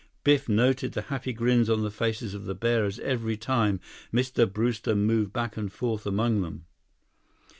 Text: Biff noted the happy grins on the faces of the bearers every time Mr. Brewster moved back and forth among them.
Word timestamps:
Biff 0.23 0.49
noted 0.49 0.93
the 0.93 1.03
happy 1.13 1.31
grins 1.31 1.69
on 1.69 1.83
the 1.83 1.91
faces 1.91 2.33
of 2.33 2.45
the 2.45 2.55
bearers 2.55 2.97
every 3.01 3.37
time 3.37 3.79
Mr. 4.11 4.51
Brewster 4.51 4.95
moved 4.95 5.31
back 5.31 5.57
and 5.57 5.71
forth 5.71 6.07
among 6.07 6.41
them. 6.41 6.65